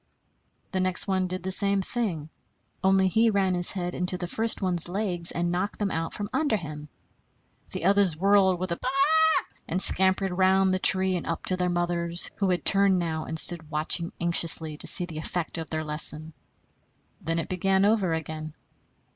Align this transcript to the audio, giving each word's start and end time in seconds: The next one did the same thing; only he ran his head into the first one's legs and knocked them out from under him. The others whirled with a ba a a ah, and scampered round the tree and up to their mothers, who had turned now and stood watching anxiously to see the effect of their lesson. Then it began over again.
The 0.71 0.79
next 0.79 1.05
one 1.07 1.27
did 1.27 1.43
the 1.43 1.51
same 1.51 1.83
thing; 1.83 2.29
only 2.83 3.07
he 3.07 3.29
ran 3.29 3.53
his 3.53 3.73
head 3.73 3.93
into 3.93 4.17
the 4.17 4.25
first 4.25 4.59
one's 4.59 4.89
legs 4.89 5.29
and 5.29 5.51
knocked 5.51 5.77
them 5.77 5.91
out 5.91 6.11
from 6.11 6.27
under 6.33 6.57
him. 6.57 6.89
The 7.69 7.85
others 7.85 8.17
whirled 8.17 8.59
with 8.59 8.71
a 8.71 8.77
ba 8.77 8.87
a 8.87 8.89
a 8.89 8.89
ah, 8.89 9.43
and 9.67 9.79
scampered 9.79 10.31
round 10.35 10.73
the 10.73 10.79
tree 10.79 11.15
and 11.17 11.27
up 11.27 11.45
to 11.45 11.55
their 11.55 11.69
mothers, 11.69 12.31
who 12.37 12.49
had 12.49 12.65
turned 12.65 12.97
now 12.97 13.25
and 13.25 13.37
stood 13.37 13.69
watching 13.69 14.11
anxiously 14.19 14.75
to 14.77 14.87
see 14.87 15.05
the 15.05 15.19
effect 15.19 15.59
of 15.59 15.69
their 15.69 15.83
lesson. 15.83 16.33
Then 17.21 17.37
it 17.37 17.47
began 17.47 17.85
over 17.85 18.11
again. 18.11 18.55